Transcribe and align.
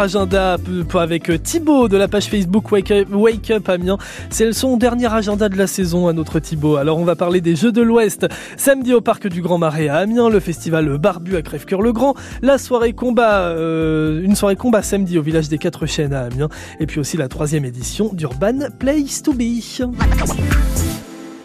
votre 0.00 0.16
agenda 0.16 0.56
avec 0.94 1.42
Thibaut 1.42 1.88
de 1.88 1.98
la 1.98 2.08
page 2.08 2.26
Facebook 2.26 2.72
Wake 2.72 2.90
Up, 2.90 3.08
Wake 3.12 3.50
Up 3.50 3.68
Amiens. 3.68 3.98
C'est 4.30 4.50
son 4.54 4.78
dernier 4.78 5.12
agenda 5.12 5.50
de 5.50 5.58
la 5.58 5.66
saison 5.66 6.08
à 6.08 6.14
notre 6.14 6.40
Thibaut. 6.40 6.76
Alors 6.76 6.96
on 6.96 7.04
va 7.04 7.16
parler 7.16 7.42
des 7.42 7.54
Jeux 7.54 7.70
de 7.70 7.82
l'Ouest. 7.82 8.26
Samedi 8.56 8.94
au 8.94 9.02
parc 9.02 9.28
du 9.28 9.42
Grand 9.42 9.58
Marais 9.58 9.88
à 9.88 9.96
Amiens, 9.96 10.30
le 10.30 10.40
festival 10.40 10.96
Barbu 10.96 11.36
à 11.36 11.42
Crèvecoeur-le-Grand, 11.42 12.14
la 12.40 12.56
soirée 12.56 12.94
combat, 12.94 13.48
euh, 13.48 14.22
une 14.22 14.36
soirée 14.36 14.56
combat 14.56 14.82
samedi 14.82 15.18
au 15.18 15.22
village 15.22 15.50
des 15.50 15.58
Quatre 15.58 15.84
Chênes 15.84 16.14
à 16.14 16.22
Amiens, 16.22 16.48
et 16.78 16.86
puis 16.86 16.98
aussi 16.98 17.18
la 17.18 17.28
troisième 17.28 17.66
édition 17.66 18.10
d'Urban 18.14 18.70
Place 18.78 19.22
to 19.22 19.34
Be. 19.34 19.60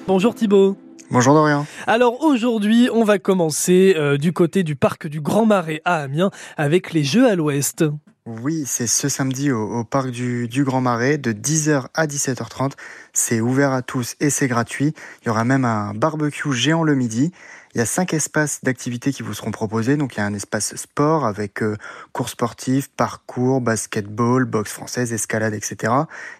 Bonjour 0.08 0.34
Thibaut. 0.34 0.78
Bonjour 1.12 1.34
Dorian. 1.34 1.66
Alors 1.88 2.24
aujourd'hui, 2.24 2.90
on 2.94 3.04
va 3.04 3.20
commencer 3.20 3.96
euh, 3.98 4.18
du 4.18 4.32
côté 4.32 4.64
du 4.64 4.78
parc 4.78 5.08
du 5.08 5.20
Grand 5.20 5.46
Marais 5.46 5.82
à 5.84 5.98
Amiens 5.98 6.32
avec 6.56 6.94
les 6.94 7.04
Jeux 7.04 7.28
à 7.28 7.36
l'Ouest. 7.36 7.84
Oui, 8.28 8.64
c'est 8.66 8.88
ce 8.88 9.08
samedi 9.08 9.52
au, 9.52 9.84
parc 9.84 10.10
du, 10.10 10.48
du, 10.48 10.64
Grand 10.64 10.82
Marais 10.82 11.20
de 11.20 11.32
10h 11.32 11.90
à 11.94 12.08
17h30. 12.08 12.72
C'est 13.14 13.40
ouvert 13.40 13.72
à 13.72 13.84
tous 13.84 14.16
et 14.20 14.32
c'est 14.32 14.48
gratuit. 14.48 14.96
Il 15.22 15.28
y 15.28 15.30
aura 15.30 15.44
même 15.44 15.64
un 15.64 15.94
barbecue 15.94 16.52
géant 16.52 16.82
le 16.82 16.96
midi. 16.96 17.32
Il 17.76 17.80
y 17.80 17.82
a 17.82 17.86
cinq 17.86 18.14
espaces 18.14 18.62
d'activités 18.64 19.12
qui 19.12 19.22
vous 19.22 19.34
seront 19.34 19.52
proposés. 19.52 19.98
Donc 19.98 20.16
il 20.16 20.20
y 20.20 20.22
a 20.22 20.26
un 20.26 20.34
espace 20.34 20.78
sport 20.78 21.26
avec 21.26 21.62
euh, 21.62 21.76
cours 22.14 22.30
sportifs, 22.30 22.88
parcours, 22.88 23.60
basketball, 23.60 24.46
boxe 24.46 24.72
française, 24.72 25.12
escalade, 25.12 25.54
etc. 25.54 25.92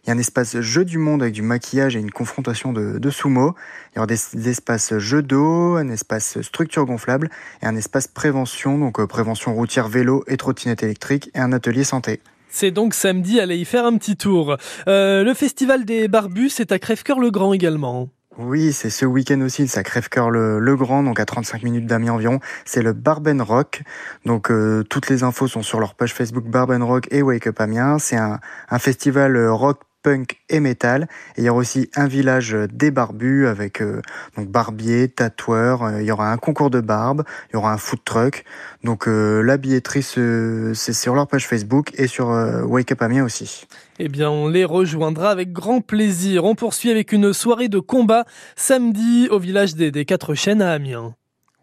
Il 0.04 0.08
y 0.08 0.12
a 0.12 0.14
un 0.14 0.18
espace 0.18 0.58
jeu 0.62 0.86
du 0.86 0.98
monde 0.98 1.22
avec 1.22 1.34
du 1.34 1.42
maquillage 1.42 1.98
et 1.98 2.00
une 2.00 2.12
confrontation 2.12 2.72
de, 2.72 3.00
de 3.00 3.10
sumo. 3.10 3.54
Il 3.92 3.96
y 3.96 4.00
aura 4.00 4.08
des, 4.08 4.50
espaces 4.50 4.98
jeux 4.98 5.22
d'eau, 5.22 5.76
un 5.76 5.90
espace 5.90 6.42
structure 6.42 6.86
gonflable 6.86 7.30
et 7.62 7.66
un 7.66 7.76
espace 7.76 8.08
prévention, 8.08 8.78
donc 8.78 9.02
euh, 9.02 9.06
prévention 9.06 9.54
routière 9.54 9.90
vélo 9.90 10.24
et 10.28 10.38
trottinette 10.38 10.84
électrique 10.84 11.32
et 11.36 11.40
un 11.40 11.52
atelier 11.52 11.84
santé. 11.84 12.22
C'est 12.48 12.72
donc 12.72 12.94
samedi, 12.94 13.42
allez 13.42 13.58
y 13.58 13.66
faire 13.66 13.86
un 13.86 13.98
petit 13.98 14.16
tour. 14.16 14.56
Euh, 14.88 15.26
le 15.26 15.34
festival 15.34 15.84
des 15.84 16.08
barbus, 16.08 16.52
c'est 16.52 16.72
à 16.72 16.80
Crèvecoeur-le-Grand 16.80 17.52
également. 17.52 18.08
Oui, 18.38 18.74
c'est 18.74 18.90
ce 18.90 19.06
week-end 19.06 19.40
aussi, 19.42 19.66
ça 19.68 19.82
crève-cœur 19.82 20.30
le, 20.30 20.76
Grand, 20.76 21.04
donc 21.04 21.22
à 21.22 21.26
35 21.26 21.64
minutes 21.64 21.86
d'Amiens 21.86 22.14
environ. 22.14 22.40
C'est 22.66 22.82
le 22.82 22.92
Barben 22.92 23.42
Rock. 23.42 23.82
Donc 24.26 24.52
euh, 24.52 24.84
toutes 24.84 25.10
les 25.10 25.24
infos 25.24 25.48
sont 25.48 25.64
sur 25.64 25.80
leur 25.80 25.96
page 25.96 26.14
Facebook 26.14 26.44
Barben 26.46 26.84
Rock 26.84 27.08
et 27.12 27.22
Wake 27.22 27.48
Up 27.48 27.62
Amiens. 27.62 27.98
C'est 27.98 28.18
un, 28.18 28.40
un 28.70 28.80
festival 28.80 29.38
rock 29.48 29.80
punk 30.06 30.38
et 30.50 30.60
métal. 30.60 31.08
Et 31.36 31.42
il 31.42 31.46
y 31.46 31.50
aura 31.50 31.60
aussi 31.60 31.90
un 31.96 32.08
village 32.08 32.56
des 32.72 32.92
barbus 32.92 33.48
avec 33.48 33.82
euh, 33.82 34.04
donc 34.38 34.50
barbier, 34.50 35.10
tatoueur. 35.10 35.82
Euh, 35.82 36.02
il 36.02 36.06
y 36.06 36.12
aura 36.12 36.32
un 36.32 36.38
concours 36.38 36.70
de 36.70 36.80
barbe, 36.80 37.24
il 37.50 37.56
y 37.56 37.58
aura 37.58 37.74
un 37.74 37.78
food 37.78 38.00
truck. 38.06 38.46
Donc 38.84 39.08
euh, 39.08 39.42
la 39.42 39.58
billetterie 39.58 40.04
c'est 40.04 40.94
sur 40.94 41.16
leur 41.16 41.28
page 41.28 41.48
Facebook 41.48 41.92
et 41.96 42.06
sur 42.06 42.28
Wake 42.28 42.92
Up 42.92 43.02
Amiens 43.02 43.26
aussi. 43.26 43.66
Eh 43.98 44.10
bien, 44.10 44.30
on 44.30 44.48
les 44.48 44.66
rejoindra 44.66 45.32
avec 45.32 45.52
grand 45.52 45.82
plaisir. 45.82 46.46
On 46.46 46.54
poursuit 46.54 46.92
avec 46.92 47.12
une 47.12 47.34
soirée 47.34 47.70
de 47.70 47.80
combat 47.80 48.26
samedi 48.56 49.28
au 49.32 49.40
village 49.40 49.74
des, 49.74 49.90
des 49.90 50.06
Quatre 50.06 50.36
Chênes 50.36 50.62
à 50.62 50.72
Amiens. 50.72 51.16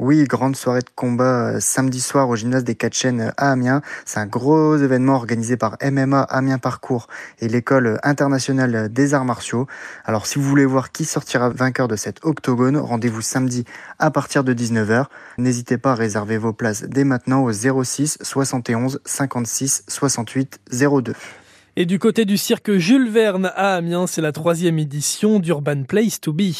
Oui, 0.04 0.24
grande 0.24 0.56
soirée 0.56 0.80
de 0.80 0.90
combat 0.96 1.52
euh, 1.52 1.60
samedi 1.60 2.00
soir 2.00 2.28
au 2.28 2.34
gymnase 2.34 2.64
des 2.64 2.74
Quatre 2.74 2.96
Chênes 2.96 3.20
euh, 3.20 3.30
à 3.36 3.52
Amiens. 3.52 3.82
C'est 4.04 4.18
un 4.18 4.26
gros 4.26 4.76
événement 4.76 5.14
organisé 5.14 5.56
par 5.56 5.76
MMA 5.80 6.22
Amiens 6.22 6.58
Parcours 6.58 7.06
et 7.38 7.46
l'école 7.46 8.00
internationale 8.02 8.92
des 8.92 9.14
arts 9.14 9.24
martiaux. 9.24 9.68
Alors 10.04 10.26
si 10.26 10.40
vous 10.40 10.44
voulez 10.44 10.64
voir 10.64 10.90
qui 10.90 11.04
sortira 11.04 11.50
vainqueur 11.50 11.86
de 11.86 11.94
cet 11.94 12.18
octogone, 12.24 12.78
rendez-vous 12.78 13.20
samedi 13.20 13.64
à 14.00 14.10
partir 14.10 14.42
de 14.42 14.52
19h. 14.52 15.04
N'hésitez 15.38 15.78
pas 15.78 15.92
à 15.92 15.94
réserver 15.94 16.36
vos 16.36 16.52
places 16.52 16.82
dès 16.82 17.04
maintenant 17.04 17.44
au 17.44 17.52
06 17.52 18.18
71 18.22 18.98
56 19.04 19.84
68 19.86 20.58
02. 20.72 21.12
Et 21.76 21.86
du 21.86 22.00
côté 22.00 22.24
du 22.24 22.38
cirque 22.38 22.72
Jules 22.72 23.08
Verne 23.08 23.52
à 23.54 23.76
Amiens, 23.76 24.08
c'est 24.08 24.20
la 24.20 24.32
troisième 24.32 24.80
édition 24.80 25.38
d'Urban 25.38 25.84
Place 25.84 26.20
to 26.20 26.32
Be. 26.32 26.50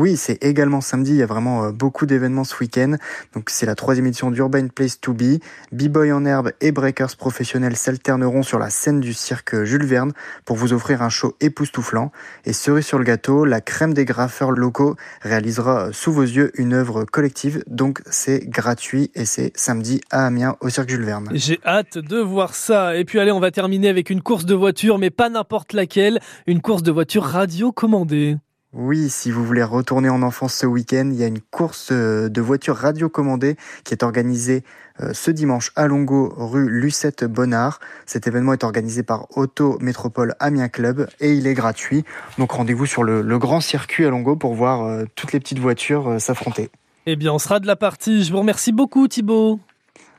Oui, 0.00 0.16
c'est 0.16 0.42
également 0.42 0.80
samedi. 0.80 1.10
Il 1.10 1.18
y 1.18 1.22
a 1.22 1.26
vraiment 1.26 1.64
euh, 1.64 1.72
beaucoup 1.72 2.06
d'événements 2.06 2.44
ce 2.44 2.58
week-end. 2.58 2.94
Donc, 3.34 3.50
c'est 3.50 3.66
la 3.66 3.74
troisième 3.74 4.06
édition 4.06 4.30
d'Urban 4.30 4.68
Place 4.68 4.98
to 4.98 5.12
Be. 5.12 5.42
B-Boy 5.72 6.10
en 6.10 6.24
herbe 6.24 6.52
et 6.62 6.72
breakers 6.72 7.16
professionnels 7.18 7.76
s'alterneront 7.76 8.42
sur 8.42 8.58
la 8.58 8.70
scène 8.70 9.00
du 9.00 9.12
cirque 9.12 9.62
Jules 9.64 9.84
Verne 9.84 10.12
pour 10.46 10.56
vous 10.56 10.72
offrir 10.72 11.02
un 11.02 11.10
show 11.10 11.36
époustouflant. 11.42 12.12
Et 12.46 12.54
cerise 12.54 12.86
sur 12.86 12.96
le 12.96 13.04
gâteau, 13.04 13.44
la 13.44 13.60
crème 13.60 13.92
des 13.92 14.06
graffeurs 14.06 14.52
locaux 14.52 14.96
réalisera 15.20 15.88
euh, 15.88 15.92
sous 15.92 16.12
vos 16.12 16.22
yeux 16.22 16.50
une 16.54 16.72
œuvre 16.72 17.04
collective. 17.04 17.62
Donc, 17.66 18.00
c'est 18.08 18.48
gratuit 18.48 19.10
et 19.14 19.26
c'est 19.26 19.52
samedi 19.54 20.00
à 20.10 20.24
Amiens 20.24 20.56
au 20.62 20.70
cirque 20.70 20.88
Jules 20.88 21.04
Verne. 21.04 21.28
J'ai 21.34 21.60
hâte 21.66 21.98
de 21.98 22.16
voir 22.16 22.54
ça. 22.54 22.96
Et 22.96 23.04
puis, 23.04 23.20
allez, 23.20 23.32
on 23.32 23.40
va 23.40 23.50
terminer 23.50 23.90
avec 23.90 24.08
une 24.08 24.22
course 24.22 24.46
de 24.46 24.54
voiture, 24.54 24.96
mais 24.96 25.10
pas 25.10 25.28
n'importe 25.28 25.74
laquelle. 25.74 26.20
Une 26.46 26.62
course 26.62 26.82
de 26.82 26.90
voiture 26.90 27.24
radio 27.24 27.70
commandée. 27.70 28.38
Oui, 28.72 29.08
si 29.08 29.32
vous 29.32 29.44
voulez 29.44 29.64
retourner 29.64 30.08
en 30.10 30.22
enfance 30.22 30.54
ce 30.54 30.64
week-end, 30.64 31.10
il 31.12 31.18
y 31.18 31.24
a 31.24 31.26
une 31.26 31.40
course 31.40 31.88
euh, 31.90 32.28
de 32.28 32.40
voitures 32.40 32.76
radiocommandées 32.76 33.56
qui 33.82 33.92
est 33.92 34.04
organisée 34.04 34.62
euh, 35.00 35.10
ce 35.12 35.32
dimanche 35.32 35.72
à 35.74 35.88
Longo, 35.88 36.32
rue 36.36 36.68
Lucette 36.68 37.24
Bonnard. 37.24 37.80
Cet 38.06 38.28
événement 38.28 38.52
est 38.52 38.62
organisé 38.62 39.02
par 39.02 39.26
Auto 39.36 39.76
Métropole 39.80 40.36
Amiens 40.38 40.68
Club 40.68 41.08
et 41.18 41.32
il 41.32 41.48
est 41.48 41.54
gratuit. 41.54 42.04
Donc 42.38 42.52
rendez-vous 42.52 42.86
sur 42.86 43.02
le, 43.02 43.22
grand 43.38 43.60
circuit 43.60 44.06
à 44.06 44.10
Longo 44.10 44.36
pour 44.36 44.54
voir 44.54 44.84
euh, 44.84 45.04
toutes 45.16 45.32
les 45.32 45.40
petites 45.40 45.58
voitures 45.58 46.20
s'affronter. 46.20 46.70
Eh 47.06 47.16
bien, 47.16 47.32
on 47.32 47.40
sera 47.40 47.58
de 47.58 47.66
la 47.66 47.74
partie. 47.74 48.22
Je 48.22 48.30
vous 48.30 48.38
remercie 48.38 48.70
beaucoup, 48.70 49.08
Thibaut. 49.08 49.58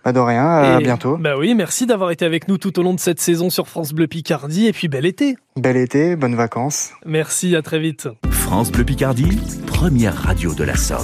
Pas 0.04 0.12
de 0.12 0.20
rien, 0.20 0.46
à 0.46 0.80
bientôt. 0.80 1.16
Bah 1.16 1.38
oui, 1.38 1.54
merci 1.54 1.86
d'avoir 1.86 2.12
été 2.12 2.26
avec 2.26 2.48
nous 2.48 2.58
tout 2.58 2.78
au 2.80 2.84
long 2.84 2.96
de 2.96 3.00
cette 3.00 3.22
saison 3.22 3.50
sur 3.50 3.68
France 3.68 3.94
Bleu 3.94 4.08
Picardie 4.08 4.66
et 4.66 4.74
puis 4.74 4.88
bel 4.88 5.06
été. 5.06 5.38
Bel 5.56 5.78
été, 5.78 6.16
bonnes 6.16 6.36
vacances. 6.36 6.90
Merci, 7.06 7.56
à 7.56 7.62
très 7.62 7.80
vite. 7.80 8.10
France 8.52 8.70
Bleu 8.70 8.84
Picardie, 8.84 9.40
première 9.66 10.14
radio 10.14 10.54
de 10.54 10.66
la 10.66 10.76
Somme. 10.76 11.00